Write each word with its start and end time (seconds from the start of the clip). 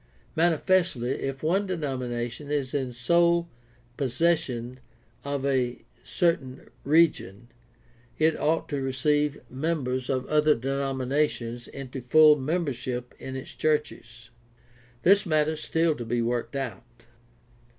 Manifestly, 0.35 1.11
if 1.11 1.43
one 1.43 1.67
denomination 1.67 2.49
is 2.49 2.73
in 2.73 2.91
sole 2.91 3.47
pos 3.97 4.13
session 4.15 4.79
of 5.23 5.45
a 5.45 5.85
certd; 6.03 6.41
in 6.41 6.69
region 6.83 7.49
it 8.17 8.35
ought 8.35 8.67
to 8.69 8.81
receive 8.81 9.39
members 9.47 10.09
of 10.09 10.25
other 10.25 10.55
denominations 10.55 11.67
into 11.67 12.01
full 12.01 12.35
membership 12.35 13.13
in 13.19 13.35
its 13.35 13.53
churches. 13.53 14.31
This 15.03 15.27
matter 15.27 15.51
is 15.51 15.61
still 15.61 15.93
to 15.93 16.03
be 16.05 16.19
worked 16.23 16.55
out. 16.55 16.83